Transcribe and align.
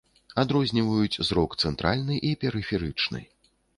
Адрозніваюць 0.43 1.21
зрок 1.29 1.51
цэнтральны 1.65 2.15
і 2.31 2.33
перыферычны. 2.45 3.21